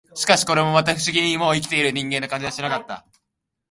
[0.15, 3.05] しかし、これもまた、不思議にも、生きている人間の感じはしなかった